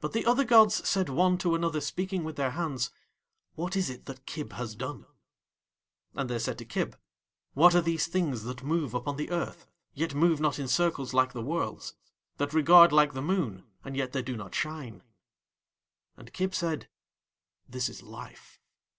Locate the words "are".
7.74-7.82